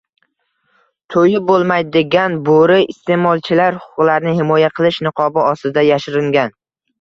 To'yib 1.15 1.43
bo'lmaydigan 1.49 2.37
bo'ri 2.47 2.77
"iste'molchilar 2.93 3.77
huquqlarini 3.83 4.35
himoya 4.41 4.71
qilish" 4.81 4.99
niqobi 5.11 5.43
ostida 5.53 5.85
yashiringan 5.91 6.57